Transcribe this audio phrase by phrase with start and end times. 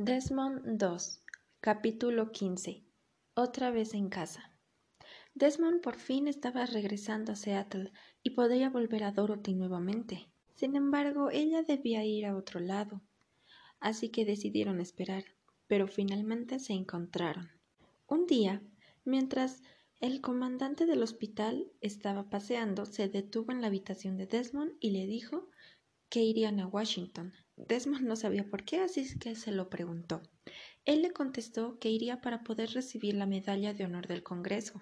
[0.00, 0.96] Desmond II
[1.58, 2.84] Capítulo 15
[3.34, 4.56] Otra vez en casa
[5.34, 7.90] Desmond por fin estaba regresando a Seattle
[8.22, 10.30] y podía volver a Dorothy nuevamente.
[10.54, 13.02] Sin embargo, ella debía ir a otro lado.
[13.80, 15.24] Así que decidieron esperar,
[15.66, 17.50] pero finalmente se encontraron.
[18.06, 18.62] Un día,
[19.04, 19.64] mientras
[19.98, 25.08] el comandante del hospital estaba paseando, se detuvo en la habitación de Desmond y le
[25.08, 25.48] dijo
[26.08, 27.32] que irían a Washington.
[27.66, 30.22] Desmond no sabía por qué, así que se lo preguntó.
[30.84, 34.80] Él le contestó que iría para poder recibir la medalla de honor del Congreso.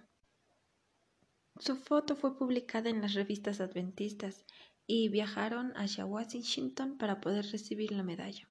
[1.58, 4.44] Su foto fue publicada en las revistas adventistas
[4.86, 8.48] y viajaron hacia Washington para poder recibir la medalla.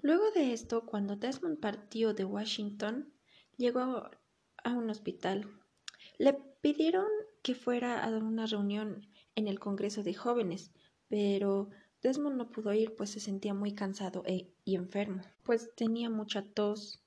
[0.00, 3.12] Luego de esto, cuando Desmond partió de Washington,
[3.56, 4.10] llegó
[4.62, 5.48] a un hospital.
[6.18, 7.06] Le pidieron
[7.42, 10.72] que fuera a una reunión en el Congreso de Jóvenes,
[11.08, 11.70] pero
[12.04, 16.42] Desmond no pudo ir pues se sentía muy cansado e, y enfermo, pues tenía mucha
[16.42, 17.02] tos.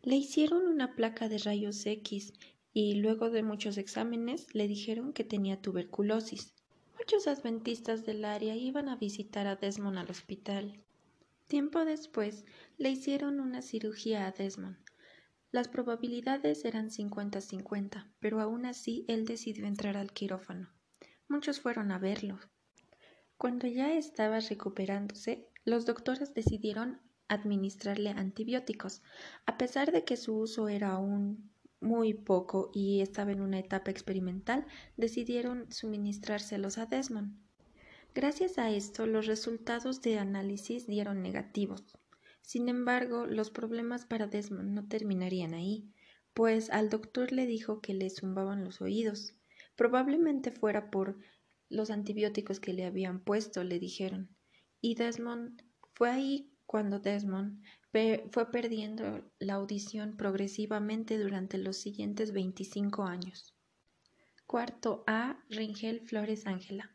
[0.00, 2.32] Le hicieron una placa de rayos X
[2.72, 6.54] y luego de muchos exámenes le dijeron que tenía tuberculosis.
[6.98, 10.82] Muchos adventistas del área iban a visitar a Desmond al hospital.
[11.46, 12.46] Tiempo después
[12.78, 14.78] le hicieron una cirugía a Desmond.
[15.50, 20.70] Las probabilidades eran 50-50, pero aún así él decidió entrar al quirófano.
[21.28, 22.38] Muchos fueron a verlo,
[23.42, 29.02] cuando ya estaba recuperándose, los doctores decidieron administrarle antibióticos,
[29.46, 33.90] a pesar de que su uso era aún muy poco y estaba en una etapa
[33.90, 34.64] experimental,
[34.96, 37.36] decidieron suministrárselos a Desmond.
[38.14, 41.98] Gracias a esto, los resultados de análisis dieron negativos.
[42.42, 45.90] Sin embargo, los problemas para Desmond no terminarían ahí,
[46.32, 49.34] pues al doctor le dijo que le zumbaban los oídos.
[49.74, 51.18] Probablemente fuera por
[51.72, 54.28] los antibióticos que le habían puesto, le dijeron.
[54.80, 55.62] Y Desmond
[55.94, 57.62] fue ahí cuando Desmond
[58.30, 63.54] fue perdiendo la audición progresivamente durante los siguientes 25 años.
[64.46, 65.42] Cuarto A.
[65.48, 66.90] Ringel Flores Ángela.